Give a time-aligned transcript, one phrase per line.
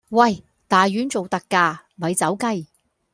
[0.09, 0.43] 喂！
[0.67, 2.67] 大丸做特價，咪走雞